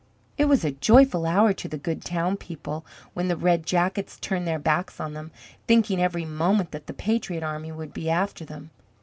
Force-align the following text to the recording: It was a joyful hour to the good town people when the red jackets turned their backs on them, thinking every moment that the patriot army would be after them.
It 0.35 0.45
was 0.45 0.65
a 0.65 0.71
joyful 0.71 1.27
hour 1.27 1.53
to 1.53 1.67
the 1.67 1.77
good 1.77 2.03
town 2.03 2.35
people 2.35 2.83
when 3.13 3.27
the 3.27 3.37
red 3.37 3.67
jackets 3.67 4.17
turned 4.19 4.47
their 4.47 4.57
backs 4.57 4.99
on 4.99 5.13
them, 5.13 5.29
thinking 5.67 6.01
every 6.01 6.25
moment 6.25 6.71
that 6.71 6.87
the 6.87 6.93
patriot 6.93 7.43
army 7.43 7.71
would 7.71 7.93
be 7.93 8.09
after 8.09 8.43
them. 8.43 8.71